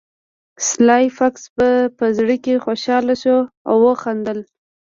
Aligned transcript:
سلای 0.69 1.05
فاکس 1.17 1.43
په 1.97 2.05
زړه 2.17 2.35
کې 2.43 2.61
خوشحاله 2.65 3.15
شو 3.23 3.37
او 3.69 3.75
وخندل 3.87 4.39